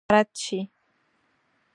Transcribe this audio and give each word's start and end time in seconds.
طرد 0.07 0.29
شي. 0.33 0.59